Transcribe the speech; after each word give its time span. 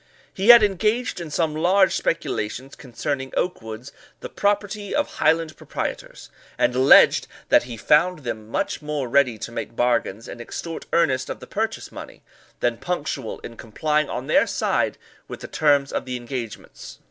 He 0.33 0.49
had 0.49 0.63
engaged 0.63 1.21
in 1.21 1.29
some 1.29 1.55
large 1.55 1.93
speculations 1.95 2.73
concerning 2.73 3.31
oak 3.37 3.61
woods, 3.61 3.91
the 4.21 4.29
property 4.29 4.95
of 4.95 5.17
Highland 5.17 5.55
proprietors, 5.55 6.31
and 6.57 6.73
alleged, 6.73 7.27
that 7.49 7.65
he 7.65 7.77
found 7.77 8.23
them 8.23 8.49
much 8.49 8.81
more 8.81 9.07
ready 9.07 9.37
to 9.37 9.51
make 9.51 9.75
bargains, 9.75 10.27
and 10.27 10.41
extort 10.41 10.87
earnest 10.91 11.29
of 11.29 11.39
the 11.39 11.45
purchase 11.45 11.91
money, 11.91 12.23
than 12.61 12.77
punctual 12.77 13.37
in 13.41 13.57
complying 13.57 14.09
on 14.09 14.25
their 14.25 14.47
side 14.47 14.97
with 15.27 15.41
the 15.41 15.47
terms 15.47 15.93
of 15.93 16.05
the 16.05 16.15
engagements. 16.17 16.97